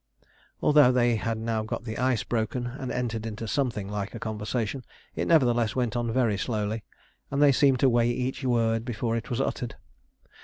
[0.63, 4.83] Although they had now got the ice broken, and entered into something like a conversation,
[5.13, 6.83] it nevertheless went on very slowly,
[7.29, 9.75] and they seemed to weigh each word before it was uttered.